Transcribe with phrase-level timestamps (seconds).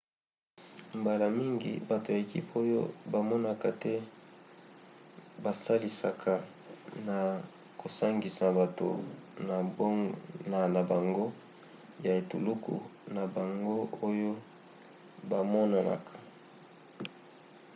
[0.99, 3.93] mbala mingi bato ya ekipe oyo bamonanaka te
[5.43, 6.33] basalisaka
[7.07, 7.17] na
[7.81, 8.87] kosangisa bato
[10.73, 11.25] na bango
[12.05, 12.75] ya etuluku
[13.15, 13.77] na bango
[14.07, 14.31] oyo
[15.29, 16.15] bamonanaka